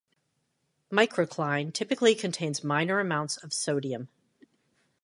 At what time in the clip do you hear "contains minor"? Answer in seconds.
2.15-2.99